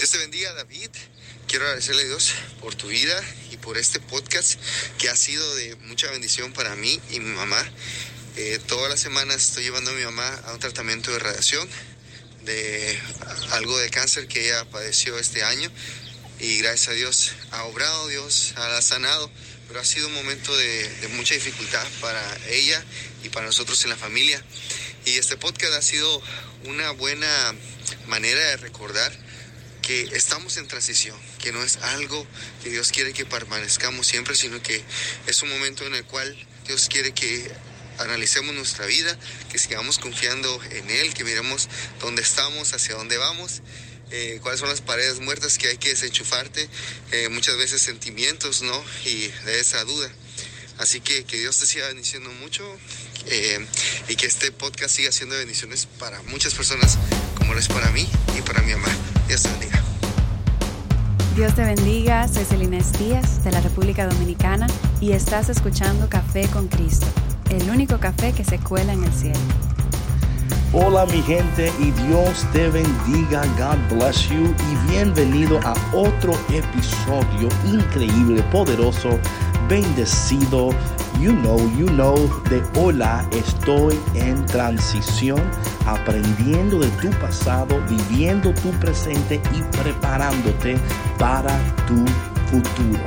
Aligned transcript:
Dios 0.00 0.12
te 0.12 0.16
bendiga, 0.16 0.54
David. 0.54 0.88
Quiero 1.46 1.66
agradecerle 1.66 2.00
a 2.00 2.06
Dios 2.06 2.32
por 2.62 2.74
tu 2.74 2.88
vida 2.88 3.22
y 3.50 3.58
por 3.58 3.76
este 3.76 4.00
podcast 4.00 4.58
que 4.96 5.10
ha 5.10 5.14
sido 5.14 5.54
de 5.56 5.76
mucha 5.76 6.10
bendición 6.10 6.54
para 6.54 6.74
mí 6.74 6.98
y 7.10 7.20
mi 7.20 7.34
mamá. 7.34 7.62
Eh, 8.36 8.58
todas 8.66 8.88
las 8.88 8.98
semanas 8.98 9.48
estoy 9.48 9.64
llevando 9.64 9.90
a 9.90 9.92
mi 9.94 10.02
mamá 10.02 10.26
a 10.46 10.54
un 10.54 10.58
tratamiento 10.58 11.12
de 11.12 11.18
radiación 11.18 11.68
de 12.46 12.98
algo 13.50 13.76
de 13.76 13.90
cáncer 13.90 14.26
que 14.26 14.46
ella 14.46 14.64
padeció 14.70 15.18
este 15.18 15.44
año 15.44 15.70
y 16.38 16.56
gracias 16.60 16.88
a 16.88 16.92
Dios 16.92 17.32
ha 17.50 17.64
obrado, 17.64 18.08
Dios 18.08 18.54
ha 18.56 18.80
sanado, 18.80 19.30
pero 19.68 19.80
ha 19.80 19.84
sido 19.84 20.06
un 20.06 20.14
momento 20.14 20.56
de, 20.56 20.88
de 20.88 21.08
mucha 21.08 21.34
dificultad 21.34 21.86
para 22.00 22.22
ella 22.48 22.82
y 23.22 23.28
para 23.28 23.44
nosotros 23.44 23.84
en 23.84 23.90
la 23.90 23.98
familia. 23.98 24.42
Y 25.04 25.18
este 25.18 25.36
podcast 25.36 25.74
ha 25.74 25.82
sido 25.82 26.22
una 26.64 26.90
buena 26.92 27.54
manera 28.06 28.40
de 28.40 28.56
recordar 28.56 29.29
que 29.90 30.02
estamos 30.16 30.56
en 30.56 30.68
transición, 30.68 31.18
que 31.40 31.50
no 31.50 31.64
es 31.64 31.78
algo 31.78 32.24
que 32.62 32.70
Dios 32.70 32.92
quiere 32.92 33.12
que 33.12 33.26
permanezcamos 33.26 34.06
siempre, 34.06 34.36
sino 34.36 34.62
que 34.62 34.84
es 35.26 35.42
un 35.42 35.48
momento 35.48 35.84
en 35.84 35.96
el 35.96 36.04
cual 36.04 36.46
Dios 36.64 36.86
quiere 36.88 37.10
que 37.10 37.50
analicemos 37.98 38.54
nuestra 38.54 38.86
vida, 38.86 39.18
que 39.50 39.58
sigamos 39.58 39.98
confiando 39.98 40.62
en 40.70 40.88
Él, 40.90 41.12
que 41.12 41.24
miremos 41.24 41.68
dónde 41.98 42.22
estamos, 42.22 42.72
hacia 42.72 42.94
dónde 42.94 43.16
vamos, 43.16 43.62
eh, 44.12 44.38
cuáles 44.42 44.60
son 44.60 44.68
las 44.68 44.80
paredes 44.80 45.18
muertas 45.18 45.58
que 45.58 45.66
hay 45.66 45.76
que 45.76 45.88
desenchufarte, 45.88 46.68
eh, 47.10 47.28
muchas 47.28 47.56
veces 47.56 47.82
sentimientos, 47.82 48.62
¿no? 48.62 48.84
Y 49.04 49.26
de 49.44 49.58
esa 49.58 49.82
duda. 49.82 50.08
Así 50.78 51.00
que 51.00 51.24
que 51.24 51.36
Dios 51.36 51.58
te 51.58 51.66
siga 51.66 51.88
bendiciendo 51.88 52.30
mucho 52.34 52.64
eh, 53.26 53.66
y 54.08 54.14
que 54.14 54.26
este 54.26 54.52
podcast 54.52 54.94
siga 54.94 55.10
siendo 55.10 55.34
bendiciones 55.34 55.86
para 55.98 56.22
muchas 56.22 56.54
personas, 56.54 56.96
como 57.34 57.54
lo 57.54 57.58
es 57.58 57.66
para 57.66 57.90
mí 57.90 58.08
y 58.38 58.42
para 58.42 58.62
mi 58.62 58.72
mamá. 58.72 58.96
Dios 59.26 59.42
te 59.42 59.48
bendiga. 59.48 59.79
Dios 61.40 61.54
te 61.54 61.64
bendiga, 61.64 62.28
soy 62.28 62.44
Celina 62.44 62.76
Díaz 62.98 63.42
de 63.42 63.50
la 63.50 63.62
República 63.62 64.06
Dominicana 64.06 64.66
y 65.00 65.12
estás 65.12 65.48
escuchando 65.48 66.06
Café 66.06 66.46
con 66.48 66.68
Cristo, 66.68 67.06
el 67.48 67.70
único 67.70 67.96
café 67.98 68.34
que 68.34 68.44
se 68.44 68.58
cuela 68.58 68.92
en 68.92 69.02
el 69.02 69.10
cielo. 69.10 69.38
Hola 70.74 71.06
mi 71.06 71.22
gente 71.22 71.72
y 71.78 71.92
Dios 71.92 72.44
te 72.52 72.68
bendiga, 72.68 73.42
God 73.56 73.96
bless 73.96 74.28
you 74.28 74.54
y 74.70 74.90
bienvenido 74.90 75.58
a 75.64 75.72
otro 75.94 76.34
episodio 76.50 77.48
increíble, 77.72 78.42
poderoso, 78.52 79.18
bendecido, 79.70 80.70
you 81.20 81.32
know, 81.32 81.56
you 81.78 81.86
know, 81.86 82.16
de 82.50 82.60
Hola, 82.74 83.24
estoy 83.30 83.96
en 84.14 84.44
transición, 84.46 85.40
aprendiendo 85.86 86.80
de 86.80 86.88
tu 87.00 87.08
pasado, 87.20 87.80
viviendo 87.88 88.52
tu 88.54 88.72
presente 88.80 89.40
y 89.54 89.62
preparándote 89.78 90.76
para 91.18 91.56
tu 91.86 92.04
futuro. 92.50 93.04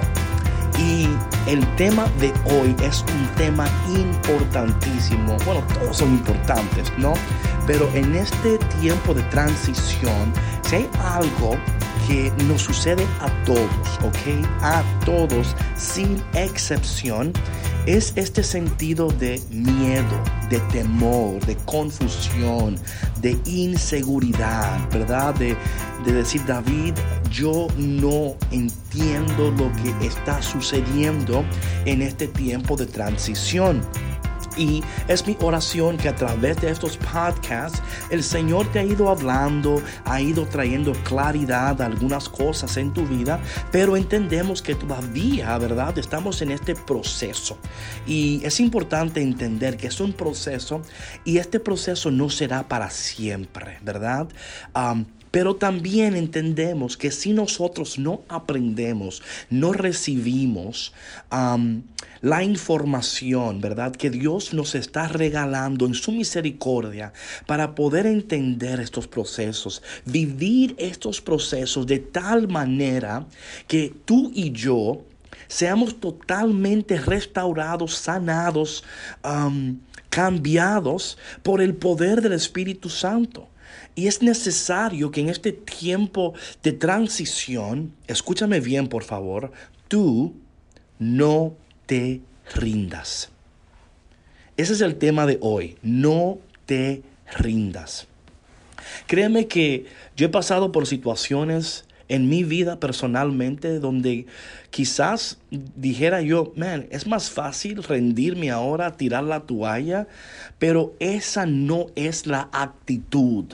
Y 0.80 1.10
el 1.48 1.68
tema 1.76 2.06
de 2.22 2.34
hoy 2.46 2.74
es 2.82 3.02
un 3.02 3.28
tema 3.36 3.68
importantísimo. 3.90 5.38
Bueno, 5.46 5.62
todos 5.74 5.98
son 5.98 6.14
importantes, 6.14 6.92
¿no? 6.98 7.14
Pero 7.68 7.90
en 7.94 8.16
este 8.16 8.58
tiempo 8.80 9.14
de 9.14 9.22
transición, 9.24 10.34
si 10.64 10.78
hay 10.78 10.90
algo 11.04 11.58
que 12.08 12.32
nos 12.46 12.62
sucede 12.62 13.06
a 13.22 13.44
todos, 13.46 14.00
¿ok? 14.04 14.46
A 14.62 14.84
todos, 15.06 15.56
sin 15.76 16.22
excepción, 16.34 17.34
es 17.86 18.14
este 18.16 18.44
sentido 18.44 19.10
de 19.10 19.42
miedo, 19.50 20.24
de 20.50 20.60
temor, 20.72 21.46
de 21.46 21.56
confusión, 21.66 22.78
de 23.22 23.38
inseguridad, 23.46 24.90
¿verdad? 24.90 25.34
De, 25.36 25.56
de 26.06 26.14
decir, 26.14 26.46
David, 26.46 26.94
yo 27.30 27.68
no 27.78 28.36
entiendo 28.52 29.52
lo 29.52 29.72
que 29.82 30.08
está 30.08 30.42
sucediendo 30.42 31.44
en 31.86 32.02
este 32.02 32.28
tiempo 32.28 32.76
de 32.78 32.86
transición. 32.86 33.82
Y 34.58 34.84
es 35.08 35.26
mi 35.26 35.38
oración 35.42 35.98
que 35.98 36.10
a 36.10 36.16
través 36.16 36.60
de 36.62 36.70
estos 36.70 36.98
podcasts 36.98 37.82
el 38.10 38.24
Señor 38.24 38.72
te 38.72 38.80
ha 38.80 38.84
ido 38.84 39.10
hablando, 39.10 39.82
ha 40.06 40.22
ido 40.22 40.46
trayendo 40.46 40.94
claridad 41.04 41.82
a 41.82 41.86
algunas 41.86 42.30
cosas 42.30 42.78
en 42.78 42.94
tu 42.94 43.06
vida, 43.06 43.40
pero 43.72 43.98
entendemos 43.98 44.62
que 44.62 44.76
todavía, 44.76 45.58
¿verdad? 45.58 45.98
Estamos 45.98 46.42
en 46.42 46.52
este 46.52 46.76
proceso. 46.76 47.58
Y 48.06 48.42
es 48.44 48.60
importante 48.60 49.22
entender 49.22 49.78
que 49.78 49.88
es 49.88 50.00
un 50.00 50.14
proceso 50.14 50.82
y 51.26 51.38
este 51.38 51.60
proceso 51.60 52.12
no 52.12 52.30
será 52.30 52.68
para 52.68 52.90
siempre, 52.90 53.80
¿verdad? 53.82 54.28
Um, 54.76 55.06
pero 55.34 55.56
también 55.56 56.16
entendemos 56.16 56.96
que 56.96 57.10
si 57.10 57.34
nosotros 57.34 57.98
no 57.98 58.22
aprendemos, 58.30 59.24
no 59.50 59.74
recibimos 59.74 60.94
la 62.22 62.44
información, 62.44 63.60
¿verdad? 63.60 63.96
Que 63.96 64.12
Dios 64.12 64.54
nos 64.54 64.76
está 64.76 65.08
regalando 65.08 65.88
en 65.88 65.96
su 65.96 66.12
misericordia 66.12 67.14
para 67.48 67.74
poder 67.74 68.06
entender 68.06 68.80
estos 68.80 69.08
procesos, 69.08 69.82
vivir 70.06 70.76
estos 70.78 71.20
procesos 71.20 71.88
de 71.88 71.98
tal 71.98 72.48
manera 72.48 73.26
que 73.68 73.92
tú 74.06 74.32
y 74.36 74.52
yo 74.52 75.04
seamos 75.48 76.00
totalmente 76.00 77.00
restaurados, 77.00 77.96
sanados, 77.96 78.84
cambiados 80.12 81.18
por 81.42 81.60
el 81.60 81.74
poder 81.74 82.22
del 82.22 82.34
Espíritu 82.34 82.88
Santo. 82.88 83.48
Y 83.96 84.08
es 84.08 84.22
necesario 84.22 85.12
que 85.12 85.22
en 85.22 85.30
este 85.30 85.52
tiempo 85.52 86.34
de 86.64 86.72
transición, 86.72 87.94
escúchame 88.08 88.60
bien 88.60 88.88
por 88.88 89.04
favor, 89.04 89.52
tú 89.88 90.34
no 90.98 91.54
te 91.86 92.22
rindas. 92.56 93.30
Ese 94.58 94.74
es 94.74 94.82
el 94.82 94.96
tema 94.96 95.26
de 95.26 95.38
hoy, 95.42 95.78
no 95.82 96.40
te 96.66 97.04
rindas. 97.38 98.08
Créeme 99.08 99.48
que 99.48 99.86
yo 100.16 100.26
he 100.26 100.30
pasado 100.30 100.72
por 100.72 100.88
situaciones 100.88 101.86
en 102.10 102.30
mi 102.30 102.44
vida 102.44 102.80
personalmente 102.80 103.80
donde 103.80 104.26
quizás 104.70 105.40
dijera 105.50 106.22
yo, 106.22 106.54
man, 106.56 106.88
es 106.92 107.08
más 107.08 107.32
fácil 107.32 107.84
rendirme 107.84 108.52
ahora, 108.52 108.98
tirar 108.98 109.24
la 109.24 109.42
toalla, 109.42 110.08
pero 110.60 110.94
esa 111.00 111.46
no 111.46 111.88
es 111.96 112.28
la 112.28 112.50
actitud. 112.52 113.46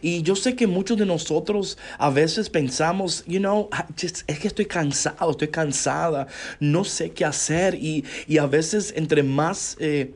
Y 0.00 0.22
yo 0.22 0.36
sé 0.36 0.54
que 0.54 0.66
muchos 0.66 0.98
de 0.98 1.06
nosotros 1.06 1.78
a 1.98 2.10
veces 2.10 2.50
pensamos, 2.50 3.24
you 3.26 3.38
know, 3.38 3.68
es 3.96 4.38
que 4.38 4.48
estoy 4.48 4.66
cansado, 4.66 5.30
estoy 5.30 5.48
cansada, 5.48 6.26
no 6.60 6.84
sé 6.84 7.10
qué 7.10 7.24
hacer. 7.24 7.74
Y, 7.74 8.04
a 8.38 8.46
veces 8.46 8.92
entre 8.96 9.22
más... 9.22 9.76
Eh, 9.80 10.14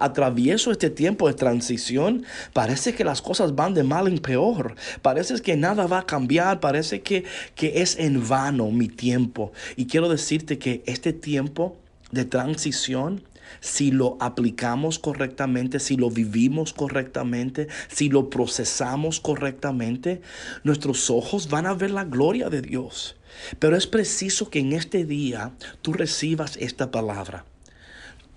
atravieso 0.00 0.70
este 0.70 0.90
tiempo 0.90 1.28
de 1.28 1.32
transición, 1.32 2.26
parece 2.52 2.94
que 2.94 3.04
las 3.04 3.22
cosas 3.22 3.54
van 3.54 3.72
de 3.72 3.82
mal 3.82 4.06
en 4.06 4.18
peor. 4.18 4.76
Parece 5.00 5.40
que 5.40 5.56
nada 5.56 5.86
va 5.86 6.00
a 6.00 6.06
cambiar. 6.06 6.60
Parece 6.60 7.00
que, 7.00 7.24
que 7.54 7.80
es 7.80 7.98
en 7.98 8.28
vano 8.28 8.70
mi 8.70 8.88
tiempo. 8.88 9.50
Y 9.76 9.86
quiero 9.86 10.10
decirte 10.10 10.58
que 10.58 10.82
este 10.84 11.14
tiempo 11.14 11.78
de 12.10 12.26
transición 12.26 13.22
si 13.60 13.90
lo 13.90 14.16
aplicamos 14.20 14.98
correctamente, 14.98 15.80
si 15.80 15.96
lo 15.96 16.10
vivimos 16.10 16.72
correctamente, 16.72 17.68
si 17.88 18.08
lo 18.08 18.30
procesamos 18.30 19.20
correctamente, 19.20 20.22
nuestros 20.64 21.10
ojos 21.10 21.48
van 21.48 21.66
a 21.66 21.74
ver 21.74 21.90
la 21.90 22.04
gloria 22.04 22.48
de 22.50 22.62
Dios. 22.62 23.16
Pero 23.58 23.76
es 23.76 23.86
preciso 23.86 24.50
que 24.50 24.60
en 24.60 24.72
este 24.72 25.04
día 25.04 25.52
tú 25.80 25.92
recibas 25.92 26.56
esta 26.56 26.90
palabra. 26.90 27.44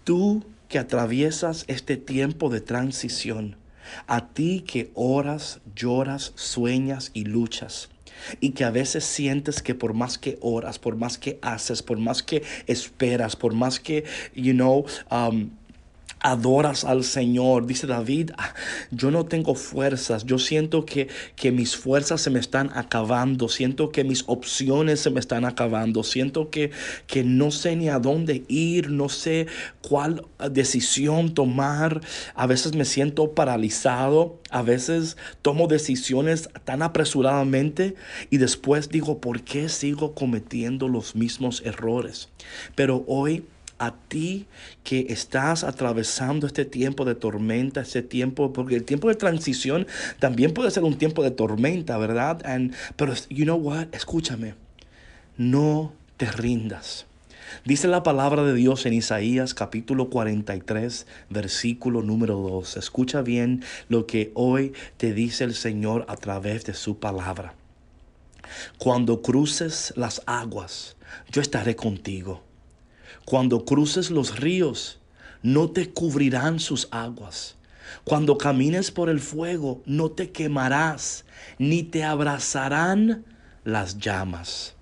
Tú 0.04 0.46
que 0.70 0.80
atraviesas 0.80 1.66
este 1.68 1.98
tiempo 1.98 2.50
de 2.50 2.62
transición, 2.62 3.58
a 4.08 4.30
ti 4.30 4.64
que 4.66 4.92
oras, 4.96 5.60
lloras, 5.76 6.34
sueñas 6.36 7.12
y 7.14 7.26
luchas 7.26 7.90
y 8.40 8.52
que 8.52 8.64
a 8.64 8.72
veces 8.72 9.04
sientes 9.04 9.62
que 9.62 9.76
por 9.76 9.94
más 9.94 10.18
que 10.18 10.38
oras, 10.42 10.80
por 10.80 10.96
más 10.96 11.18
que 11.18 11.40
haces, 11.42 11.82
por 11.82 11.98
más 11.98 12.24
que 12.24 12.44
esperas, 12.68 13.36
por 13.36 13.54
más 13.54 13.80
que, 13.80 14.04
you 14.34 14.54
know, 14.54 14.86
um, 15.12 15.50
adoras 16.26 16.84
al 16.84 17.04
Señor. 17.04 17.68
Dice 17.68 17.86
David, 17.86 18.32
ah, 18.38 18.56
yo 18.90 19.12
no 19.12 19.26
tengo 19.26 19.54
fuerzas, 19.54 20.26
yo 20.26 20.40
siento 20.40 20.84
que, 20.84 21.08
que, 21.36 21.52
mis 21.52 21.76
fuerzas 21.78 22.20
se 22.20 22.32
me 22.32 22.40
están 22.40 22.72
acabando, 22.74 23.48
siento 23.48 23.92
que 23.92 24.04
mis 24.04 24.24
opciones 24.26 25.00
se 25.00 25.12
me 25.12 25.20
están 25.20 25.46
acabando, 25.46 26.02
siento 26.02 26.50
que, 26.50 26.72
que 27.06 27.24
no 27.24 27.52
sé 27.52 27.76
ni 27.76 27.90
a 27.90 28.00
dónde 28.00 28.44
ir, 28.48 28.90
no 28.90 29.08
sé 29.08 29.46
cuál 29.82 30.26
decisión 30.50 31.36
tomar, 31.36 32.02
a 32.34 32.48
veces 32.48 32.74
me 32.74 32.86
siento 32.86 33.36
paralizado, 33.36 34.42
a 34.50 34.64
veces 34.64 35.18
tomo 35.44 35.68
decisiones 35.68 36.50
tan 36.64 36.82
apresuradamente 36.82 37.94
y 38.32 38.38
después 38.38 38.90
digo, 38.90 39.22
¿por 39.22 39.44
qué 39.44 39.70
sigo 39.70 40.16
cometiendo 40.16 40.88
los 40.88 41.16
mismos 41.16 41.62
errores? 41.64 42.30
Pero 42.74 43.04
hoy 43.08 43.46
a 43.86 43.96
ti 44.08 44.48
que 44.84 45.08
estás 45.10 45.64
atravesando 45.64 46.48
este 46.48 46.66
tiempo 46.66 47.06
de 47.06 47.16
tormenta, 47.16 47.82
este 47.82 48.02
tiempo, 48.02 48.54
porque 48.54 48.76
el 48.76 48.84
tiempo 48.84 49.10
de 49.10 49.16
transición 49.16 49.88
también 50.20 50.54
puede 50.54 50.72
ser 50.72 50.84
un 50.84 50.98
tiempo 50.98 51.24
de 51.24 51.32
tormenta, 51.32 51.98
¿verdad? 51.98 52.42
pero, 52.96 53.14
you 53.30 53.46
know 53.46 53.58
what? 53.58 53.88
Escúchame, 53.94 54.56
no 55.38 55.94
te 56.18 56.32
rindas. 56.32 57.06
Dice 57.64 57.88
la 57.88 58.04
palabra 58.04 58.44
de 58.44 58.54
Dios 58.54 58.86
en 58.86 58.94
Isaías 58.94 59.54
capítulo 59.54 60.10
43, 60.10 61.06
versículo 61.30 62.02
número 62.02 62.36
2. 62.38 62.78
Escucha 62.78 63.22
bien 63.22 63.64
lo 63.88 64.08
que 64.08 64.32
hoy 64.34 64.74
te 64.98 65.14
dice 65.14 65.44
el 65.44 65.54
Señor 65.54 66.06
a 66.10 66.16
través 66.16 66.66
de 66.66 66.74
su 66.74 67.00
palabra. 67.00 67.54
Cuando 68.78 69.22
cruces 69.22 69.94
las 69.96 70.22
aguas, 70.26 70.98
yo 71.32 71.42
estaré 71.42 71.76
contigo. 71.76 72.44
Cuando 73.26 73.66
cruces 73.66 74.12
los 74.12 74.40
ríos, 74.40 75.00
no 75.42 75.72
te 75.72 75.90
cubrirán 75.90 76.60
sus 76.60 76.88
aguas. 76.92 77.56
Cuando 78.04 78.38
camines 78.38 78.92
por 78.92 79.10
el 79.10 79.20
fuego, 79.20 79.82
no 79.88 80.12
te 80.12 80.30
quemarás, 80.30 81.26
ni 81.58 81.82
te 81.82 82.04
abrazarán 82.04 83.26
las 83.64 83.98
llamas. 83.98 84.76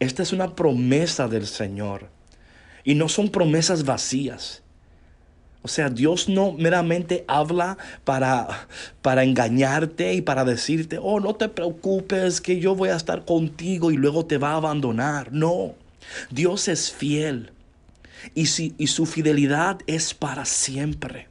Esta 0.00 0.22
es 0.22 0.34
una 0.34 0.54
promesa 0.54 1.28
del 1.28 1.46
Señor. 1.46 2.10
Y 2.84 2.94
no 2.94 3.08
son 3.08 3.30
promesas 3.30 3.84
vacías. 3.86 4.62
O 5.62 5.68
sea, 5.68 5.88
Dios 5.88 6.28
no 6.28 6.52
meramente 6.52 7.24
habla 7.26 7.78
para, 8.04 8.68
para 9.00 9.24
engañarte 9.24 10.12
y 10.12 10.20
para 10.20 10.44
decirte, 10.44 10.98
oh, 11.00 11.20
no 11.20 11.36
te 11.36 11.48
preocupes 11.48 12.42
que 12.42 12.60
yo 12.60 12.74
voy 12.74 12.90
a 12.90 12.96
estar 12.96 13.24
contigo 13.24 13.90
y 13.90 13.96
luego 13.96 14.26
te 14.26 14.36
va 14.36 14.50
a 14.50 14.56
abandonar. 14.56 15.32
No, 15.32 15.74
Dios 16.30 16.68
es 16.68 16.92
fiel 16.92 17.51
y, 18.34 18.46
si, 18.46 18.74
y 18.78 18.88
su 18.88 19.06
fidelidad 19.06 19.78
es 19.86 20.14
para 20.14 20.44
siempre. 20.44 21.28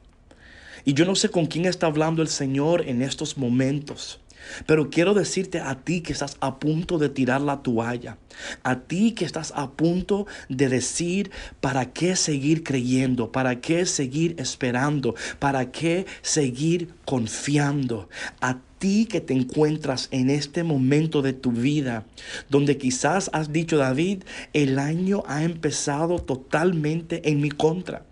Y 0.84 0.94
yo 0.94 1.04
no 1.04 1.14
sé 1.14 1.28
con 1.28 1.46
quién 1.46 1.66
está 1.66 1.86
hablando 1.86 2.22
el 2.22 2.28
Señor 2.28 2.88
en 2.88 3.02
estos 3.02 3.38
momentos. 3.38 4.21
Pero 4.66 4.90
quiero 4.90 5.14
decirte 5.14 5.60
a 5.60 5.76
ti 5.76 6.00
que 6.00 6.12
estás 6.12 6.36
a 6.40 6.58
punto 6.58 6.98
de 6.98 7.08
tirar 7.08 7.40
la 7.40 7.62
toalla, 7.62 8.18
a 8.62 8.80
ti 8.80 9.12
que 9.12 9.24
estás 9.24 9.52
a 9.56 9.70
punto 9.70 10.26
de 10.48 10.68
decir 10.68 11.30
para 11.60 11.92
qué 11.92 12.16
seguir 12.16 12.62
creyendo, 12.62 13.32
para 13.32 13.60
qué 13.60 13.86
seguir 13.86 14.34
esperando, 14.38 15.14
para 15.38 15.70
qué 15.70 16.06
seguir 16.22 16.94
confiando, 17.04 18.08
a 18.40 18.58
ti 18.78 19.06
que 19.06 19.20
te 19.20 19.34
encuentras 19.34 20.08
en 20.10 20.28
este 20.28 20.64
momento 20.64 21.22
de 21.22 21.32
tu 21.32 21.52
vida, 21.52 22.04
donde 22.48 22.78
quizás 22.78 23.30
has 23.32 23.52
dicho, 23.52 23.76
David, 23.76 24.24
el 24.52 24.78
año 24.78 25.22
ha 25.26 25.44
empezado 25.44 26.18
totalmente 26.18 27.28
en 27.30 27.40
mi 27.40 27.50
contra. 27.50 28.04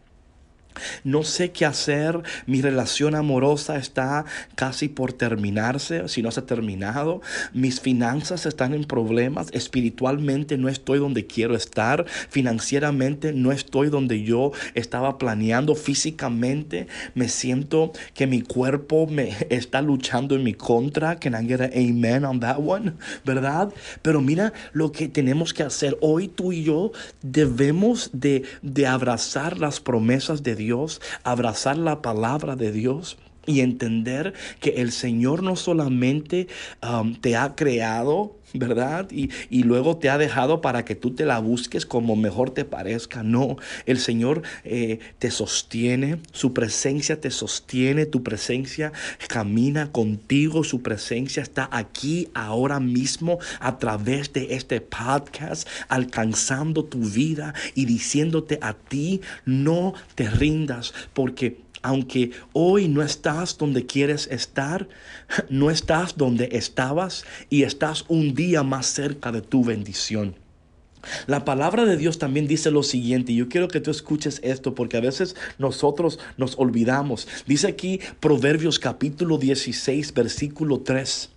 No 1.04 1.22
sé 1.22 1.50
qué 1.50 1.66
hacer, 1.66 2.22
mi 2.46 2.62
relación 2.62 3.14
amorosa 3.14 3.76
está 3.76 4.24
casi 4.54 4.88
por 4.88 5.12
terminarse, 5.12 6.08
si 6.08 6.22
no 6.22 6.30
se 6.30 6.40
ha 6.40 6.46
terminado, 6.46 7.20
mis 7.52 7.80
finanzas 7.80 8.46
están 8.46 8.74
en 8.74 8.84
problemas, 8.84 9.48
espiritualmente 9.52 10.58
no 10.58 10.68
estoy 10.68 10.98
donde 10.98 11.26
quiero 11.26 11.54
estar, 11.54 12.06
financieramente 12.28 13.32
no 13.32 13.52
estoy 13.52 13.88
donde 13.88 14.22
yo 14.22 14.52
estaba 14.74 15.18
planeando, 15.18 15.74
físicamente 15.74 16.86
me 17.14 17.28
siento 17.28 17.92
que 18.14 18.26
mi 18.26 18.42
cuerpo 18.42 19.06
me 19.06 19.36
está 19.50 19.82
luchando 19.82 20.34
en 20.34 20.44
mi 20.44 20.54
contra, 20.54 21.18
que 21.18 21.28
I 21.28 21.46
get 21.46 21.60
amen 21.74 22.24
on 22.24 22.40
that 22.40 22.58
one, 22.58 22.94
¿verdad? 23.24 23.72
Pero 24.02 24.20
mira 24.20 24.52
lo 24.72 24.92
que 24.92 25.08
tenemos 25.08 25.54
que 25.54 25.62
hacer. 25.62 25.96
Hoy 26.00 26.28
tú 26.28 26.52
y 26.52 26.64
yo 26.64 26.92
debemos 27.22 28.10
de, 28.12 28.42
de 28.62 28.86
abrazar 28.86 29.58
las 29.58 29.80
promesas 29.80 30.42
de 30.42 30.56
Dios, 30.56 30.69
abrazar 31.24 31.76
la 31.76 32.02
palabra 32.02 32.56
de 32.56 32.72
Dios 32.72 33.18
y 33.50 33.60
entender 33.60 34.32
que 34.60 34.70
el 34.82 34.92
Señor 34.92 35.42
no 35.42 35.56
solamente 35.56 36.48
um, 36.82 37.14
te 37.14 37.36
ha 37.36 37.54
creado 37.54 38.40
¿verdad? 38.54 39.08
Y, 39.10 39.30
luego 39.62 39.98
te 39.98 40.10
ha 40.10 40.18
dejado 40.18 40.60
para 40.60 40.84
que 40.84 40.94
tú 40.94 41.14
te 41.14 41.24
la 41.24 41.38
busques 41.38 41.86
como 41.86 42.16
mejor 42.16 42.50
te 42.50 42.64
parezca. 42.64 43.22
No, 43.22 43.56
el 43.86 43.98
Señor 43.98 44.42
eh, 44.64 44.98
te 45.18 45.30
sostiene, 45.30 46.18
su 46.32 46.52
presencia 46.52 47.20
te 47.20 47.30
sostiene, 47.30 48.06
tu 48.06 48.22
presencia 48.22 48.92
camina 49.28 49.92
contigo, 49.92 50.64
su 50.64 50.82
presencia 50.82 51.42
está 51.42 51.68
aquí 51.70 52.28
ahora 52.34 52.80
mismo 52.80 53.38
a 53.60 53.78
través 53.78 54.32
de 54.32 54.54
este 54.54 54.80
podcast, 54.80 55.68
alcanzando 55.88 56.84
tu 56.84 57.00
vida 57.00 57.54
y 57.74 57.84
diciéndote 57.84 58.58
a 58.62 58.74
ti, 58.74 59.20
no 59.44 59.94
te 60.14 60.28
rindas, 60.28 60.92
porque 61.12 61.69
aunque 61.82 62.30
hoy 62.52 62.88
no 62.88 63.02
estás 63.02 63.56
donde 63.58 63.86
quieres 63.86 64.28
estar, 64.30 64.88
no 65.48 65.70
estás 65.70 66.16
donde 66.16 66.48
estabas 66.52 67.24
y 67.48 67.62
estás 67.62 68.04
un 68.08 68.34
día 68.34 68.62
más 68.62 68.86
cerca 68.86 69.32
de 69.32 69.42
tu 69.42 69.64
bendición. 69.64 70.36
La 71.26 71.44
palabra 71.44 71.86
de 71.86 71.96
Dios 71.96 72.18
también 72.18 72.46
dice 72.46 72.70
lo 72.70 72.82
siguiente, 72.82 73.34
yo 73.34 73.48
quiero 73.48 73.68
que 73.68 73.80
tú 73.80 73.90
escuches 73.90 74.40
esto 74.44 74.74
porque 74.74 74.98
a 74.98 75.00
veces 75.00 75.34
nosotros 75.58 76.18
nos 76.36 76.58
olvidamos. 76.58 77.26
Dice 77.46 77.68
aquí 77.68 78.00
Proverbios 78.20 78.78
capítulo 78.78 79.38
16, 79.38 80.12
versículo 80.12 80.80
3. 80.80 81.30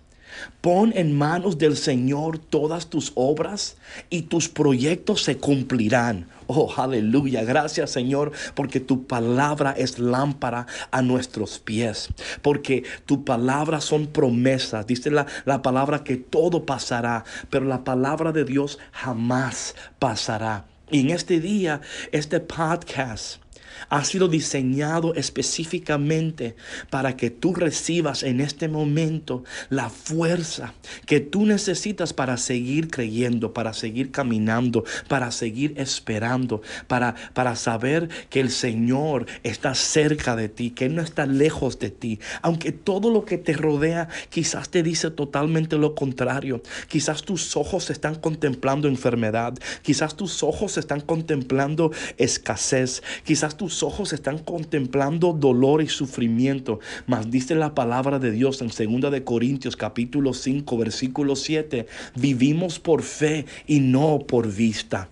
Pon 0.60 0.92
en 0.94 1.16
manos 1.16 1.58
del 1.58 1.76
Señor 1.76 2.38
todas 2.38 2.88
tus 2.88 3.12
obras 3.14 3.76
y 4.10 4.22
tus 4.22 4.48
proyectos 4.48 5.22
se 5.22 5.36
cumplirán. 5.36 6.28
Oh, 6.46 6.72
aleluya. 6.76 7.44
Gracias 7.44 7.90
Señor 7.90 8.32
porque 8.54 8.80
tu 8.80 9.06
palabra 9.06 9.72
es 9.72 9.98
lámpara 9.98 10.66
a 10.90 11.02
nuestros 11.02 11.58
pies. 11.58 12.08
Porque 12.42 12.84
tu 13.06 13.24
palabra 13.24 13.80
son 13.80 14.06
promesas. 14.06 14.86
Dice 14.86 15.10
la, 15.10 15.26
la 15.44 15.62
palabra 15.62 16.04
que 16.04 16.16
todo 16.16 16.66
pasará, 16.66 17.24
pero 17.50 17.64
la 17.64 17.84
palabra 17.84 18.32
de 18.32 18.44
Dios 18.44 18.78
jamás 18.92 19.74
pasará. 19.98 20.66
Y 20.90 21.00
en 21.00 21.10
este 21.10 21.40
día, 21.40 21.80
este 22.12 22.40
podcast 22.40 23.43
ha 23.88 24.04
sido 24.04 24.28
diseñado 24.28 25.14
específicamente 25.14 26.56
para 26.90 27.16
que 27.16 27.30
tú 27.30 27.54
recibas 27.54 28.22
en 28.22 28.40
este 28.40 28.68
momento 28.68 29.44
la 29.70 29.90
fuerza 29.90 30.74
que 31.06 31.20
tú 31.20 31.46
necesitas 31.46 32.12
para 32.12 32.36
seguir 32.36 32.88
creyendo, 32.88 33.52
para 33.52 33.72
seguir 33.72 34.10
caminando, 34.10 34.84
para 35.08 35.30
seguir 35.30 35.74
esperando, 35.76 36.62
para, 36.86 37.14
para 37.34 37.56
saber 37.56 38.08
que 38.30 38.40
el 38.40 38.50
Señor 38.50 39.26
está 39.42 39.74
cerca 39.74 40.36
de 40.36 40.48
ti, 40.48 40.70
que 40.70 40.86
Él 40.86 40.94
no 40.94 41.02
está 41.02 41.26
lejos 41.26 41.78
de 41.78 41.90
ti. 41.90 42.20
Aunque 42.42 42.72
todo 42.72 43.10
lo 43.10 43.24
que 43.24 43.38
te 43.38 43.52
rodea 43.52 44.08
quizás 44.30 44.68
te 44.68 44.82
dice 44.82 45.10
totalmente 45.10 45.76
lo 45.76 45.94
contrario. 45.94 46.62
Quizás 46.88 47.22
tus 47.22 47.56
ojos 47.56 47.90
están 47.90 48.16
contemplando 48.16 48.88
enfermedad. 48.88 49.54
Quizás 49.82 50.16
tus 50.16 50.42
ojos 50.42 50.78
están 50.78 51.00
contemplando 51.00 51.92
escasez. 52.16 53.02
Quizás 53.24 53.53
tus 53.56 53.82
ojos 53.82 54.12
están 54.12 54.38
contemplando 54.38 55.32
dolor 55.32 55.82
y 55.82 55.88
sufrimiento, 55.88 56.80
mas 57.06 57.30
dice 57.30 57.54
la 57.54 57.74
palabra 57.74 58.18
de 58.18 58.30
Dios 58.30 58.60
en 58.62 58.68
2 59.00 59.10
de 59.10 59.24
Corintios 59.24 59.76
capítulo 59.76 60.34
5 60.34 60.76
versículo 60.76 61.36
7, 61.36 61.86
vivimos 62.14 62.78
por 62.78 63.02
fe 63.02 63.46
y 63.66 63.80
no 63.80 64.18
por 64.18 64.52
vista. 64.52 65.08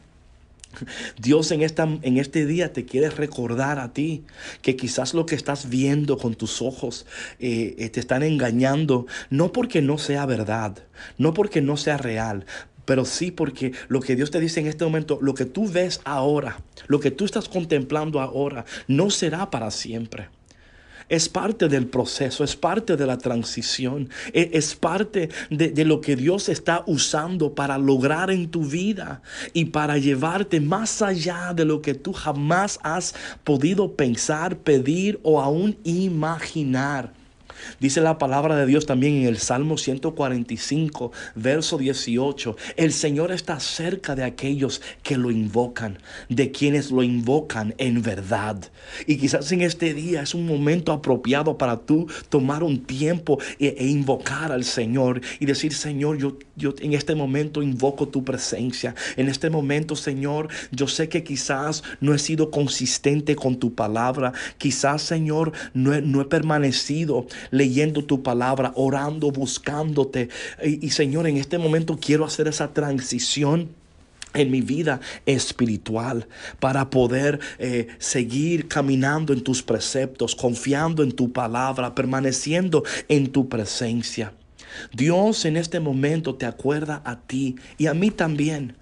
Dios 1.18 1.50
en, 1.50 1.62
esta, 1.62 1.84
en 1.84 2.16
este 2.16 2.46
día 2.46 2.72
te 2.72 2.84
quiere 2.84 3.10
recordar 3.10 3.78
a 3.78 3.92
ti 3.92 4.24
que 4.62 4.76
quizás 4.76 5.14
lo 5.14 5.26
que 5.26 5.34
estás 5.34 5.68
viendo 5.68 6.16
con 6.18 6.34
tus 6.34 6.62
ojos 6.62 7.06
eh, 7.38 7.74
eh, 7.78 7.90
te 7.90 8.00
están 8.00 8.22
engañando, 8.22 9.06
no 9.30 9.52
porque 9.52 9.82
no 9.82 9.98
sea 9.98 10.26
verdad, 10.26 10.78
no 11.18 11.34
porque 11.34 11.60
no 11.60 11.76
sea 11.76 11.98
real, 11.98 12.46
pero 12.84 13.04
sí 13.04 13.30
porque 13.30 13.72
lo 13.88 14.00
que 14.00 14.16
Dios 14.16 14.30
te 14.30 14.40
dice 14.40 14.60
en 14.60 14.66
este 14.66 14.84
momento, 14.84 15.18
lo 15.20 15.34
que 15.34 15.44
tú 15.44 15.70
ves 15.70 16.00
ahora, 16.04 16.60
lo 16.86 17.00
que 17.00 17.10
tú 17.10 17.24
estás 17.24 17.48
contemplando 17.48 18.20
ahora, 18.20 18.64
no 18.88 19.10
será 19.10 19.50
para 19.50 19.70
siempre. 19.70 20.28
Es 21.08 21.28
parte 21.28 21.68
del 21.68 21.86
proceso, 21.88 22.42
es 22.42 22.56
parte 22.56 22.96
de 22.96 23.06
la 23.06 23.18
transición, 23.18 24.08
e, 24.32 24.50
es 24.54 24.74
parte 24.74 25.28
de, 25.50 25.70
de, 25.70 25.84
lo 25.84 26.00
que 26.00 26.16
Dios 26.16 26.48
está 26.48 26.84
usando 26.86 27.54
para 27.54 27.76
lograr 27.76 28.30
en 28.30 28.50
tu 28.50 28.64
vida 28.64 29.20
y 29.52 29.66
para 29.66 29.98
llevarte 29.98 30.60
más 30.60 31.02
allá 31.02 31.52
de 31.54 31.66
lo 31.66 31.82
que 31.82 31.94
tú 31.94 32.12
jamás 32.12 32.78
has 32.82 33.14
podido 33.44 33.94
pensar, 33.94 34.56
pedir 34.56 35.20
o 35.22 35.40
aún 35.42 35.76
imaginar. 35.84 37.12
Dice 37.80 38.00
la 38.00 38.18
palabra 38.18 38.56
de 38.56 38.66
Dios 38.66 38.86
también 38.86 39.16
en 39.16 39.26
el 39.26 39.38
Salmo 39.38 39.78
145, 39.78 41.12
verso 41.34 41.78
18. 41.78 42.56
El 42.76 42.92
Señor 42.92 43.32
está 43.32 43.58
cerca 43.60 44.14
de 44.14 44.24
aquellos 44.24 44.82
que 45.02 45.16
lo 45.16 45.30
invocan, 45.30 45.98
de 46.28 46.50
quienes 46.50 46.90
lo 46.90 47.02
invocan 47.02 47.74
en 47.78 48.02
verdad. 48.02 48.56
Y 49.06 49.16
quizás 49.16 49.50
en 49.52 49.62
este 49.62 49.94
día 49.94 50.22
es 50.22 50.34
un 50.34 50.46
momento 50.46 50.92
apropiado 50.92 51.58
para 51.58 51.78
tú 51.78 52.06
tomar 52.28 52.62
un 52.62 52.84
tiempo 52.84 53.38
e, 53.58 53.74
e 53.78 53.86
invocar 53.86 54.52
al 54.52 54.64
Señor 54.64 55.20
y 55.40 55.46
decir, 55.46 55.74
Señor, 55.74 56.18
yo, 56.18 56.38
yo 56.56 56.74
en 56.80 56.92
este 56.92 57.14
momento 57.14 57.62
invoco 57.62 58.08
tu 58.08 58.24
presencia. 58.24 58.94
En 59.16 59.28
este 59.28 59.50
momento, 59.50 59.96
Señor, 59.96 60.48
yo 60.70 60.86
sé 60.88 61.08
que 61.08 61.24
quizás 61.24 61.82
no 62.00 62.14
he 62.14 62.18
sido 62.18 62.50
consistente 62.50 63.36
con 63.36 63.56
tu 63.56 63.74
palabra. 63.74 64.32
Quizás, 64.58 65.02
Señor, 65.02 65.52
no 65.74 65.94
he, 65.94 66.02
no 66.02 66.20
he 66.20 66.24
permanecido 66.26 67.26
leyendo 67.52 68.02
tu 68.02 68.24
palabra, 68.24 68.72
orando, 68.74 69.30
buscándote. 69.30 70.28
Y, 70.64 70.90
Señor, 70.90 71.28
en 71.28 71.36
este 71.36 71.58
momento 71.58 71.96
quiero 72.00 72.24
hacer 72.24 72.48
esa 72.48 72.72
transición 72.72 73.68
en 74.34 74.50
mi 74.50 74.62
vida 74.62 75.00
espiritual 75.26 76.26
para 76.58 76.88
poder 76.88 77.38
eh, 77.58 77.88
seguir 77.98 78.66
caminando 78.66 79.34
en 79.34 79.42
tus 79.42 79.62
preceptos, 79.62 80.34
confiando 80.34 81.02
en 81.02 81.12
tu 81.12 81.32
palabra, 81.32 81.94
permaneciendo 81.94 82.82
en 83.08 83.30
tu 83.30 83.48
presencia. 83.48 84.32
Dios 84.94 85.44
en 85.44 85.58
este 85.58 85.80
momento 85.80 86.34
te 86.34 86.46
acuerda 86.46 87.02
a 87.04 87.20
ti 87.20 87.56
y 87.76 87.86
a 87.86 87.94
mí 87.94 88.10
también 88.10 88.76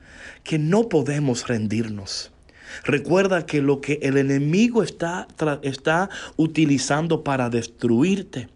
que 0.45 0.57
no 0.61 0.89
podemos 0.89 1.49
rendirnos. 1.49 2.31
Recuerda 2.85 3.45
que 3.45 3.61
lo 3.61 3.81
que 3.81 3.99
el 4.03 4.17
enemigo 4.17 4.85
está, 4.85 5.27
está 5.62 6.09
utilizando 6.37 7.25
para 7.25 7.50
destruirte 7.50 8.49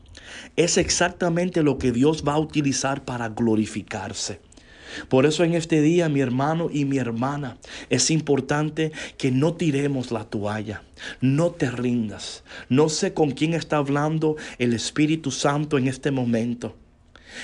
es 0.57 0.79
exactamente 0.79 1.63
lo 1.63 1.79
que 1.79 1.93
Dios 1.93 2.25
va 2.27 2.35
a 2.35 2.39
utilizar 2.39 3.05
para 3.05 3.29
glorificarse. 3.29 4.41
Por 5.09 5.27
eso 5.27 5.45
en 5.45 5.55
este 5.55 5.81
día, 5.81 6.09
mi 6.09 6.21
hermano 6.21 6.69
y 6.73 6.85
mi 6.85 6.99
hermana, 6.99 7.59
es 7.91 8.11
importante 8.11 8.93
que 9.19 9.31
no 9.31 9.55
tiremos 9.55 10.13
la 10.13 10.25
toalla, 10.25 10.83
no 11.21 11.51
te 11.51 11.71
rindas. 11.71 12.45
No 12.69 12.89
sé 12.89 13.13
con 13.13 13.33
quién 13.33 13.55
está 13.55 13.79
hablando 13.79 14.37
el 14.59 14.73
Espíritu 14.73 15.31
Santo 15.31 15.79
en 15.79 15.89
este 15.89 16.11
momento. 16.11 16.77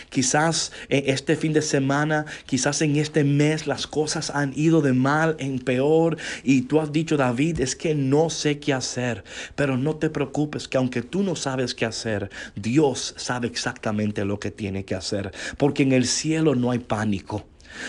Quizás 0.09 0.73
este 0.89 1.37
fin 1.37 1.53
de 1.53 1.63
semana, 1.63 2.27
quizás 2.47 2.83
en 2.83 2.97
este 2.97 3.25
mes 3.25 3.67
las 3.67 3.87
cosas 3.87 4.31
han 4.31 4.53
ido 4.57 4.83
de 4.83 4.93
mal 4.93 5.37
en 5.39 5.59
peor 5.59 6.17
y 6.43 6.63
tú 6.63 6.81
has 6.81 6.93
dicho, 6.93 7.17
David, 7.17 7.61
es 7.61 7.77
que 7.77 7.95
no 7.95 8.31
sé 8.31 8.59
qué 8.59 8.73
hacer. 8.73 9.25
Pero 9.55 9.77
no 9.77 9.97
te 9.97 10.11
preocupes, 10.11 10.69
que 10.69 10.79
aunque 10.79 11.03
tú 11.03 11.23
no 11.23 11.37
sabes 11.37 11.75
qué 11.75 11.87
hacer, 11.87 12.31
Dios 12.55 13.15
sabe 13.17 13.49
exactamente 13.49 14.25
lo 14.25 14.39
que 14.39 14.51
tiene 14.51 14.85
que 14.85 14.95
hacer. 14.95 15.33
Porque 15.57 15.83
en 15.83 15.93
el 15.93 16.07
cielo 16.07 16.55
no 16.55 16.71
hay 16.71 16.79
pánico. 16.79 17.47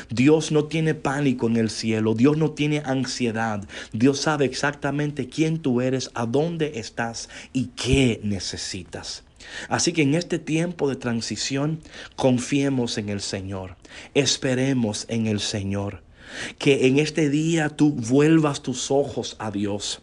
Dios 0.10 0.51
no 0.51 0.65
tiene 0.65 0.93
pánico 0.93 1.48
en 1.48 1.58
el 1.58 1.70
cielo, 1.70 2.13
Dios 2.13 2.38
no 2.38 2.51
tiene 2.51 2.84
ansiedad, 2.86 3.67
Dios 3.91 4.22
sabe 4.22 4.46
exactamente 4.46 5.27
quién 5.27 5.60
tú 5.60 5.81
eres, 5.81 6.12
a 6.13 6.25
dónde 6.25 6.74
estás 6.75 7.29
y 7.53 7.67
qué 7.75 8.22
necesitas. 8.24 9.24
Así 9.70 9.93
que 9.93 10.01
en 10.01 10.15
este 10.15 10.39
tiempo 10.39 10.89
de 10.89 10.96
transición 10.96 11.79
confiemos 12.15 12.98
en 12.98 13.10
el 13.10 13.22
Señor, 13.22 13.75
esperemos 14.13 15.05
en 15.10 15.27
el 15.27 15.39
Señor, 15.39 16.03
que 16.58 16.88
en 16.88 17.00
este 17.00 17.29
día 17.29 17.70
tú 17.70 17.91
vuelvas 17.91 18.62
tus 18.62 18.91
ojos 18.91 19.36
a 19.39 19.51
Dios 19.51 20.01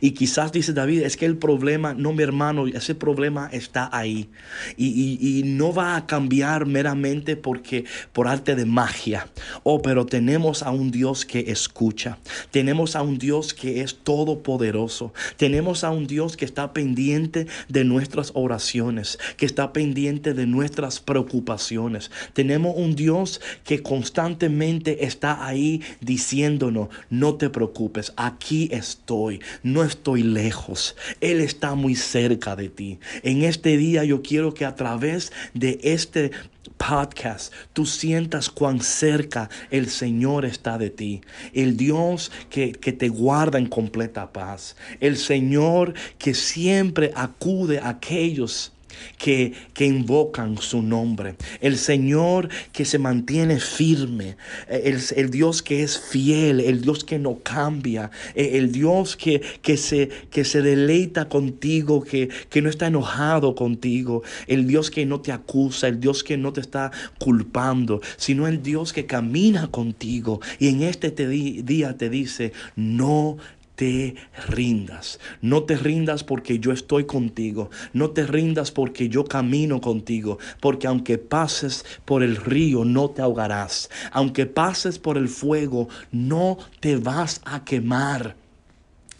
y 0.00 0.12
quizás 0.12 0.52
dice 0.52 0.72
David, 0.72 1.02
es 1.02 1.16
que 1.16 1.26
el 1.26 1.36
problema, 1.36 1.94
no 1.94 2.12
mi 2.12 2.22
hermano, 2.22 2.66
ese 2.66 2.94
problema 2.94 3.48
está 3.52 3.88
ahí. 3.92 4.28
Y, 4.76 5.42
no 5.44 5.72
va 5.72 5.96
a 5.96 6.06
cambiar 6.06 6.66
meramente 6.66 7.36
porque 7.36 7.84
por 8.12 8.28
arte 8.28 8.54
de 8.54 8.64
magia. 8.64 9.28
Oh, 9.62 9.82
pero 9.82 10.06
tenemos 10.06 10.62
a 10.62 10.70
un 10.70 10.90
Dios 10.90 11.24
que 11.24 11.50
escucha. 11.50 12.18
Tenemos 12.50 12.96
a 12.96 13.02
un 13.02 13.18
Dios 13.18 13.54
que 13.54 13.82
es 13.82 13.96
todopoderoso. 13.96 15.12
Tenemos 15.36 15.84
a 15.84 15.90
un 15.90 16.06
Dios 16.06 16.36
que 16.36 16.44
está 16.44 16.72
pendiente 16.72 17.46
de 17.68 17.84
nuestras 17.84 18.32
oraciones, 18.34 19.18
que 19.36 19.46
está 19.46 19.72
pendiente 19.72 20.34
de 20.34 20.46
nuestras 20.46 21.00
preocupaciones. 21.00 22.10
Tenemos 22.32 22.74
un 22.76 22.94
Dios 22.94 23.40
que 23.64 23.82
constantemente 23.82 25.04
está 25.04 25.46
ahí 25.46 25.82
diciéndonos, 26.00 26.88
no 27.10 27.34
te 27.34 27.50
preocupes, 27.50 28.12
aquí 28.16 28.68
estoy 28.72 29.40
no 29.64 29.82
estoy 29.82 30.22
lejos, 30.22 30.94
Él 31.20 31.40
está 31.40 31.74
muy 31.74 31.96
cerca 31.96 32.54
de 32.54 32.68
ti. 32.68 33.00
En 33.22 33.42
este 33.42 33.76
día 33.76 34.04
yo 34.04 34.22
quiero 34.22 34.54
que 34.54 34.64
a 34.64 34.76
través 34.76 35.32
de 35.54 35.80
este 35.82 36.30
podcast, 36.76 37.52
tú 37.72 37.86
sientas 37.86 38.50
cuán 38.50 38.80
cerca 38.80 39.48
el 39.70 39.88
Señor 39.88 40.44
está 40.44 40.76
de 40.76 40.90
ti. 40.90 41.22
El 41.54 41.78
Dios 41.78 42.30
que, 42.50 42.72
que, 42.72 42.92
te 42.92 43.08
guarda 43.08 43.58
en 43.58 43.66
completa 43.66 44.32
paz. 44.32 44.76
El 45.00 45.16
Señor 45.16 45.94
que 46.18 46.34
siempre 46.34 47.10
acude 47.14 47.78
a 47.78 47.88
aquellos 47.88 48.73
que, 49.18 49.52
que 49.72 49.86
invocan 49.86 50.58
su 50.58 50.82
nombre. 50.82 51.36
El 51.60 51.78
Señor 51.78 52.48
que 52.72 52.84
se 52.84 52.98
mantiene 52.98 53.60
firme. 53.60 54.36
El, 54.68 55.00
el, 55.16 55.30
Dios 55.30 55.62
que 55.62 55.82
es 55.82 55.98
fiel. 55.98 56.60
El 56.60 56.82
Dios 56.82 57.04
que 57.04 57.18
no 57.18 57.38
cambia. 57.42 58.10
El 58.34 58.72
Dios 58.72 59.16
que, 59.16 59.40
que, 59.62 59.76
se, 59.76 60.08
que 60.30 60.44
se 60.44 60.62
deleita 60.62 61.28
contigo. 61.28 62.02
Que, 62.02 62.28
que 62.50 62.62
no 62.62 62.70
está 62.70 62.86
enojado 62.86 63.54
contigo. 63.54 64.22
El 64.46 64.66
Dios 64.66 64.90
que 64.90 65.06
no 65.06 65.20
te 65.20 65.32
acusa. 65.32 65.88
El 65.88 66.00
Dios 66.00 66.24
que 66.24 66.36
no 66.36 66.52
te 66.52 66.60
está 66.60 66.90
culpando. 67.18 68.00
Sino 68.16 68.46
el 68.46 68.62
Dios 68.62 68.92
que 68.92 69.06
camina 69.06 69.68
contigo. 69.68 70.40
Y 70.58 70.68
en 70.68 70.82
este 70.82 71.10
día 71.10 71.96
te 71.96 72.10
dice, 72.10 72.52
no 72.76 73.36
te 73.76 74.14
rindas. 74.48 75.18
No 75.40 75.64
te 75.64 75.76
rindas 75.76 76.24
porque 76.24 76.58
yo 76.58 76.72
estoy 76.72 77.04
contigo. 77.04 77.70
No 77.92 78.10
te 78.10 78.26
rindas 78.26 78.70
porque 78.70 79.08
yo 79.08 79.24
camino 79.24 79.80
contigo. 79.80 80.38
Porque 80.60 80.86
aunque 80.86 81.18
pases 81.18 81.84
por 82.04 82.22
el 82.22 82.36
río, 82.36 82.84
no 82.84 83.10
te 83.10 83.22
ahogarás. 83.22 83.90
Aunque 84.12 84.46
pases 84.46 84.98
por 84.98 85.18
el 85.18 85.28
fuego, 85.28 85.88
no 86.12 86.58
te 86.80 86.96
vas 86.96 87.40
a 87.44 87.64
quemar. 87.64 88.36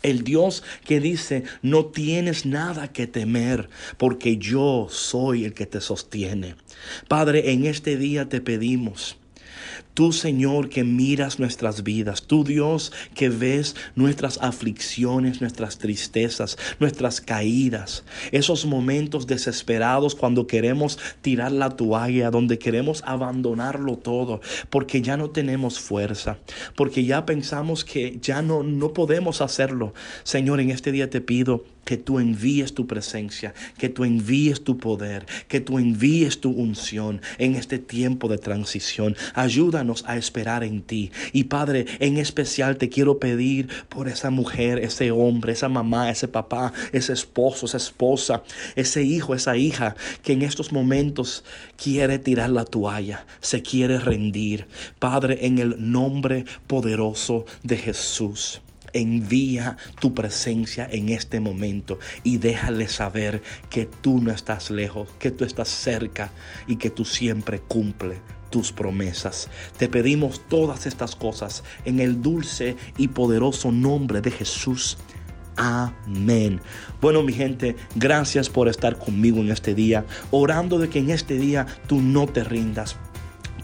El 0.02 0.22
Dios 0.22 0.62
que 0.84 1.00
dice, 1.00 1.44
no 1.62 1.86
tienes 1.86 2.44
nada 2.44 2.92
que 2.92 3.06
temer, 3.06 3.70
porque 3.96 4.36
yo 4.36 4.86
soy 4.90 5.46
el 5.46 5.54
que 5.54 5.64
te 5.64 5.80
sostiene. 5.80 6.56
Padre, 7.08 7.52
en 7.52 7.64
este 7.64 7.96
día 7.96 8.28
te 8.28 8.42
pedimos 8.42 9.16
Tú, 9.94 10.10
Señor, 10.12 10.70
que 10.70 10.82
miras 10.82 11.38
nuestras 11.38 11.84
vidas. 11.84 12.22
Tú, 12.22 12.42
Dios, 12.42 12.90
que 13.14 13.28
ves 13.28 13.76
nuestras 13.94 14.38
aflicciones, 14.42 15.40
nuestras 15.40 15.78
tristezas, 15.78 16.58
nuestras 16.80 17.20
caídas. 17.20 18.02
Esos 18.32 18.66
momentos 18.66 19.28
desesperados 19.28 20.16
cuando 20.16 20.48
queremos 20.48 20.98
tirar 21.22 21.52
la 21.52 21.70
toalla, 21.70 22.32
donde 22.32 22.58
queremos 22.58 23.04
abandonarlo 23.06 23.96
todo, 23.96 24.40
porque 24.68 25.00
ya 25.00 25.16
no 25.16 25.30
tenemos 25.30 25.78
fuerza, 25.78 26.38
porque 26.74 27.04
ya 27.04 27.24
pensamos 27.24 27.84
que 27.84 28.18
ya 28.20 28.42
no, 28.42 28.64
no 28.64 28.92
podemos 28.92 29.40
hacerlo. 29.40 29.94
Señor, 30.24 30.58
en 30.58 30.70
este 30.70 30.90
día 30.90 31.08
te 31.08 31.20
pido 31.20 31.64
que 31.84 31.96
tú 31.96 32.18
envíes 32.18 32.74
tu 32.74 32.86
presencia, 32.86 33.54
que 33.78 33.88
tú 33.88 34.04
envíes 34.04 34.64
tu 34.64 34.78
poder, 34.78 35.26
que 35.48 35.60
tú 35.60 35.78
envíes 35.78 36.40
tu 36.40 36.50
unción 36.50 37.20
en 37.38 37.54
este 37.54 37.78
tiempo 37.78 38.28
de 38.28 38.38
transición. 38.38 39.16
Ayúdanos 39.34 40.04
a 40.06 40.16
esperar 40.16 40.64
en 40.64 40.82
ti. 40.82 41.10
Y 41.32 41.44
Padre, 41.44 41.86
en 42.00 42.18
especial 42.18 42.76
te 42.76 42.88
quiero 42.88 43.18
pedir 43.18 43.68
por 43.88 44.08
esa 44.08 44.30
mujer, 44.30 44.78
ese 44.78 45.10
hombre, 45.10 45.52
esa 45.52 45.68
mamá, 45.68 46.10
ese 46.10 46.28
papá, 46.28 46.72
ese 46.92 47.12
esposo, 47.12 47.66
esa 47.66 47.76
esposa, 47.76 48.42
ese 48.76 49.02
hijo, 49.02 49.34
esa 49.34 49.56
hija, 49.56 49.96
que 50.22 50.32
en 50.32 50.42
estos 50.42 50.72
momentos 50.72 51.44
quiere 51.76 52.18
tirar 52.18 52.50
la 52.50 52.64
toalla, 52.64 53.26
se 53.40 53.62
quiere 53.62 53.98
rendir. 53.98 54.66
Padre, 54.98 55.46
en 55.46 55.58
el 55.58 55.76
nombre 55.92 56.44
poderoso 56.66 57.44
de 57.62 57.76
Jesús 57.76 58.60
envía 58.94 59.76
tu 60.00 60.14
presencia 60.14 60.88
en 60.90 61.10
este 61.10 61.40
momento 61.40 61.98
y 62.22 62.38
déjale 62.38 62.88
saber 62.88 63.42
que 63.68 63.84
tú 63.84 64.20
no 64.20 64.32
estás 64.32 64.70
lejos, 64.70 65.10
que 65.18 65.30
tú 65.30 65.44
estás 65.44 65.68
cerca 65.68 66.30
y 66.66 66.76
que 66.76 66.88
tú 66.88 67.04
siempre 67.04 67.60
cumple 67.60 68.20
tus 68.50 68.72
promesas. 68.72 69.50
Te 69.76 69.88
pedimos 69.88 70.40
todas 70.48 70.86
estas 70.86 71.16
cosas 71.16 71.64
en 71.84 72.00
el 72.00 72.22
dulce 72.22 72.76
y 72.96 73.08
poderoso 73.08 73.72
nombre 73.72 74.20
de 74.20 74.30
Jesús. 74.30 74.96
Amén. 75.56 76.60
Bueno, 77.00 77.22
mi 77.22 77.32
gente, 77.32 77.76
gracias 77.96 78.48
por 78.48 78.68
estar 78.68 78.98
conmigo 78.98 79.40
en 79.40 79.50
este 79.50 79.74
día, 79.74 80.04
orando 80.30 80.78
de 80.78 80.88
que 80.88 81.00
en 81.00 81.10
este 81.10 81.36
día 81.36 81.66
tú 81.86 82.00
no 82.00 82.26
te 82.26 82.44
rindas 82.44 82.96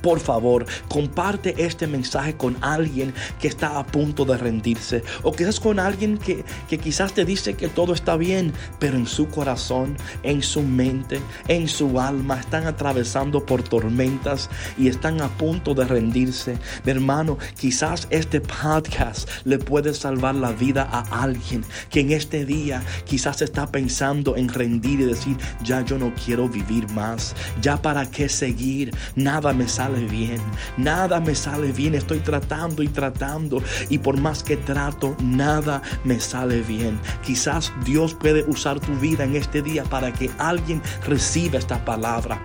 por 0.02 0.20
favor, 0.20 0.66
comparte 0.88 1.54
este 1.58 1.86
mensaje 1.86 2.36
con 2.36 2.56
alguien 2.60 3.14
que 3.40 3.48
está 3.48 3.78
a 3.78 3.86
punto 3.86 4.24
de 4.24 4.36
rendirse. 4.36 5.02
O 5.22 5.32
quizás 5.32 5.60
con 5.60 5.78
alguien 5.78 6.18
que, 6.18 6.44
que, 6.68 6.78
quizás 6.78 7.12
te 7.12 7.24
dice 7.24 7.54
que 7.54 7.68
todo 7.68 7.92
está 7.92 8.16
bien, 8.16 8.52
pero 8.78 8.96
en 8.96 9.06
su 9.06 9.28
corazón, 9.28 9.96
en 10.22 10.42
su 10.42 10.62
mente, 10.62 11.20
en 11.48 11.68
su 11.68 12.00
alma 12.00 12.40
están 12.40 12.66
atravesando 12.66 13.44
por 13.44 13.62
tormentas 13.62 14.48
y 14.78 14.88
están 14.88 15.20
a 15.20 15.28
punto 15.28 15.74
de 15.74 15.84
rendirse. 15.84 16.58
Mi 16.84 16.92
hermano, 16.92 17.38
quizás 17.58 18.06
este 18.10 18.40
podcast 18.40 19.28
le 19.44 19.58
puede 19.58 19.94
salvar 19.94 20.34
la 20.34 20.52
vida 20.52 20.88
a 20.90 21.22
alguien 21.22 21.64
que 21.90 22.00
en 22.00 22.12
este 22.12 22.44
día 22.44 22.82
quizás 23.04 23.42
está 23.42 23.66
pensando 23.66 24.36
en 24.36 24.48
rendir 24.48 25.00
y 25.00 25.04
decir, 25.04 25.36
ya 25.62 25.84
yo 25.84 25.98
no 25.98 26.12
quiero 26.14 26.48
vivir 26.48 26.88
más, 26.90 27.34
ya 27.60 27.80
para 27.80 28.10
qué 28.10 28.28
seguir, 28.28 28.94
nada 29.14 29.52
me 29.52 29.68
sale 29.68 29.89
bien, 29.90 30.40
nada 30.76 31.20
me 31.20 31.34
sale 31.34 31.72
bien, 31.72 31.94
estoy 31.94 32.20
tratando 32.20 32.82
y 32.82 32.88
tratando. 32.88 33.62
Y 33.88 33.98
por 33.98 34.18
más 34.18 34.42
que 34.42 34.56
trato, 34.56 35.16
nada 35.22 35.82
me 36.04 36.20
sale 36.20 36.62
bien. 36.62 36.98
Quizás 37.24 37.72
Dios 37.84 38.14
puede 38.14 38.44
usar 38.44 38.80
tu 38.80 38.92
vida 38.94 39.24
en 39.24 39.36
este 39.36 39.62
día 39.62 39.84
para 39.84 40.12
que 40.12 40.30
alguien 40.38 40.82
reciba 41.06 41.58
esta 41.58 41.84
palabra 41.84 42.42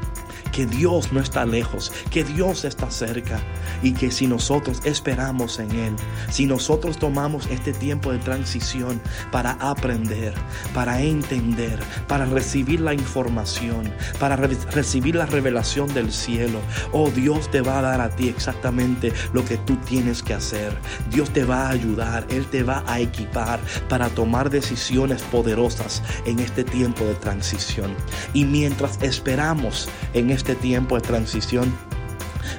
que 0.52 0.66
Dios 0.66 1.12
no 1.12 1.20
está 1.20 1.46
lejos, 1.46 1.92
que 2.10 2.24
Dios 2.24 2.66
está 2.66 2.90
cerca 2.92 3.40
y 3.82 3.94
que 3.94 4.12
si 4.12 4.28
nosotros 4.28 4.82
esperamos 4.86 5.60
en 5.60 5.72
Él, 5.72 5.96
si 6.30 6.46
nosotros 6.46 6.98
tomamos 6.98 7.48
este 7.48 7.74
tiempo 7.74 8.12
de 8.12 8.20
transición 8.20 9.02
para 9.32 9.52
aprender, 9.60 10.34
para 10.74 11.02
entender, 11.02 11.80
para 12.08 12.26
recibir 12.26 12.80
la 12.80 12.94
información, 12.94 13.92
para 14.20 14.36
recibir 14.36 15.16
la 15.16 15.26
revelación 15.26 15.94
del 15.94 16.12
cielo, 16.12 16.60
oh 16.92 17.10
Dios 17.10 17.50
te 17.52 17.62
va 17.62 17.80
a 17.80 17.82
dar 17.82 18.02
a 18.02 18.10
ti 18.10 18.30
exactamente 18.30 19.14
lo 19.34 19.44
que 19.46 19.58
tú 19.58 19.76
tienes 19.78 20.24
que 20.24 20.34
hacer. 20.34 20.78
Dios 21.10 21.30
te 21.32 21.44
va 21.44 21.68
a 21.68 21.72
ayudar, 21.72 22.26
Él 22.30 22.46
te 22.48 22.64
va 22.64 22.84
a 22.88 23.00
equipar 23.00 23.60
para 23.90 24.10
tomar 24.10 24.50
decisiones 24.50 25.22
poderosas 25.24 26.02
en 26.26 26.40
este 26.40 26.64
tiempo 26.64 27.04
de 27.06 27.16
transición. 27.16 27.94
Y 28.34 28.46
mientras 28.46 29.02
esperamos 29.02 29.90
en 30.14 30.30
este 30.32 30.45
este 30.46 30.62
tiempo 30.62 30.94
de 30.94 31.02
transición, 31.02 31.74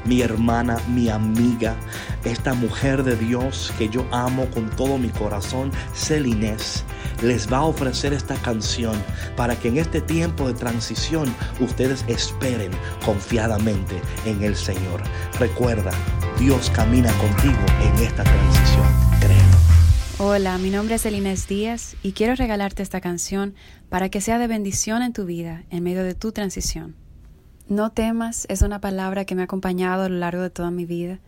mi 0.06 0.20
hermana, 0.20 0.76
mi 0.88 1.08
amiga, 1.08 1.76
esta 2.24 2.52
mujer 2.52 3.04
de 3.04 3.14
Dios 3.14 3.72
que 3.78 3.88
yo 3.88 4.04
amo 4.10 4.46
con 4.46 4.68
todo 4.70 4.98
mi 4.98 5.08
corazón, 5.10 5.70
Celinés, 5.94 6.82
les 7.22 7.46
va 7.46 7.58
a 7.58 7.64
ofrecer 7.64 8.12
esta 8.12 8.34
canción 8.42 9.00
para 9.36 9.54
que 9.54 9.68
en 9.68 9.76
este 9.76 10.00
tiempo 10.00 10.48
de 10.48 10.54
transición 10.54 11.32
ustedes 11.60 12.04
esperen 12.08 12.72
confiadamente 13.04 14.02
en 14.24 14.42
el 14.42 14.56
Señor. 14.56 15.00
Recuerda, 15.38 15.92
Dios 16.40 16.72
camina 16.74 17.12
contigo 17.18 17.64
en 17.82 18.04
esta 18.04 18.24
transición. 18.24 18.86
Créelo. 19.20 19.56
Hola, 20.18 20.58
mi 20.58 20.70
nombre 20.70 20.96
es 20.96 21.02
Celinés 21.02 21.46
Díaz 21.46 21.94
y 22.02 22.14
quiero 22.14 22.34
regalarte 22.34 22.82
esta 22.82 23.00
canción 23.00 23.54
para 23.88 24.08
que 24.08 24.20
sea 24.20 24.40
de 24.40 24.48
bendición 24.48 25.02
en 25.02 25.12
tu 25.12 25.24
vida 25.24 25.62
en 25.70 25.84
medio 25.84 26.02
de 26.02 26.16
tu 26.16 26.32
transición. 26.32 27.05
No 27.68 27.90
temas 27.90 28.46
es 28.48 28.62
una 28.62 28.80
palabra 28.80 29.24
que 29.24 29.34
me 29.34 29.40
ha 29.40 29.46
acompañado 29.46 30.04
a 30.04 30.08
lo 30.08 30.18
largo 30.18 30.40
de 30.40 30.50
toda 30.50 30.70
mi 30.70 30.84
vida 30.84 31.18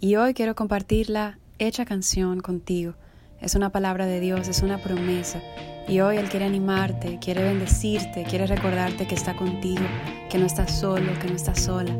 y 0.00 0.16
hoy 0.16 0.34
quiero 0.34 0.56
compartirla 0.56 1.38
hecha 1.60 1.84
canción 1.84 2.40
contigo. 2.40 2.94
Es 3.40 3.54
una 3.54 3.70
palabra 3.70 4.04
de 4.06 4.18
Dios, 4.18 4.48
es 4.48 4.62
una 4.62 4.78
promesa 4.78 5.40
y 5.86 6.00
hoy 6.00 6.16
Él 6.16 6.28
quiere 6.28 6.46
animarte, 6.46 7.20
quiere 7.20 7.44
bendecirte, 7.44 8.24
quiere 8.24 8.48
recordarte 8.48 9.06
que 9.06 9.14
está 9.14 9.36
contigo, 9.36 9.84
que 10.28 10.38
no 10.38 10.46
estás 10.46 10.76
solo, 10.76 11.16
que 11.20 11.28
no 11.28 11.36
estás 11.36 11.60
sola 11.60 11.94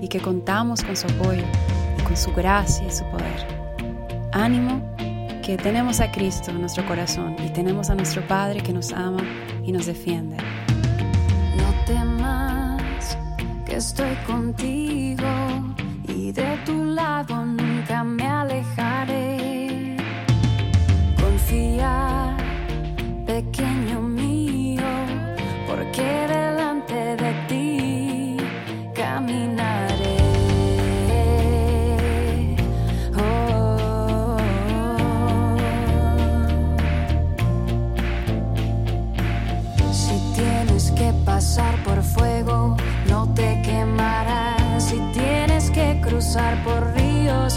y 0.00 0.08
que 0.08 0.20
contamos 0.20 0.82
con 0.82 0.96
su 0.96 1.06
apoyo 1.06 1.44
y 1.98 2.02
con 2.02 2.16
su 2.16 2.32
gracia 2.32 2.88
y 2.88 2.90
su 2.90 3.04
poder. 3.10 3.46
Ánimo, 4.32 4.96
que 5.44 5.58
tenemos 5.58 6.00
a 6.00 6.10
Cristo 6.10 6.50
en 6.50 6.62
nuestro 6.62 6.86
corazón 6.86 7.36
y 7.44 7.50
tenemos 7.50 7.90
a 7.90 7.94
nuestro 7.94 8.26
Padre 8.26 8.62
que 8.62 8.72
nos 8.72 8.90
ama 8.94 9.22
y 9.62 9.70
nos 9.70 9.84
defiende. 9.84 10.38
Estoy 13.76 14.14
contigo 14.26 15.28
y 16.08 16.32
de 16.32 16.56
tu 16.64 16.82
lado 16.84 17.44
nunca 17.44 18.02
me 18.04 18.26
alejaré. 18.26 18.75
Cruzar 46.36 46.62
por 46.64 46.94
ríos, 46.94 47.56